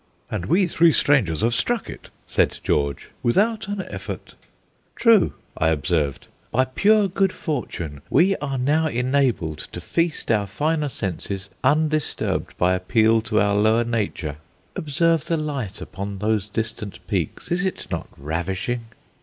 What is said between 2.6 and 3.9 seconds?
George, "without an